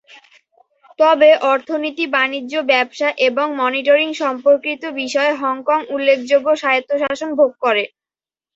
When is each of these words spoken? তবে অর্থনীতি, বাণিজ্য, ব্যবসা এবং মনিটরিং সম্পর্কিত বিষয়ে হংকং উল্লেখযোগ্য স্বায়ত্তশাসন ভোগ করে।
তবে 0.99 1.29
অর্থনীতি, 1.51 2.05
বাণিজ্য, 2.15 2.53
ব্যবসা 2.71 3.07
এবং 3.27 3.47
মনিটরিং 3.59 4.09
সম্পর্কিত 4.21 4.81
বিষয়ে 5.01 5.31
হংকং 5.41 5.79
উল্লেখযোগ্য 5.95 6.47
স্বায়ত্তশাসন 6.61 7.29
ভোগ 7.39 7.51
করে। 7.63 7.83